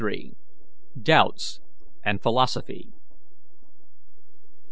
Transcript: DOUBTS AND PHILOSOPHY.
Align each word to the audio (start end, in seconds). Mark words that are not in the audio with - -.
DOUBTS 0.99 1.59
AND 2.03 2.23
PHILOSOPHY. 2.23 2.91